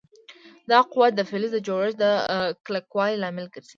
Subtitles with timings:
[0.71, 2.05] دا قوه د فلز د جوړښت د
[2.65, 3.69] کلکوالي لامل ګرځي.